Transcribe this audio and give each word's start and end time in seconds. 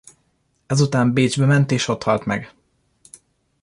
Ezután 0.65 1.13
Bécsbe 1.13 1.45
ment 1.45 1.71
és 1.71 1.87
ott 1.87 2.03
halt 2.03 2.25
meg. 2.25 2.53